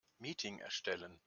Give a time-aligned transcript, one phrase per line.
[0.19, 1.19] Meeting erstellen.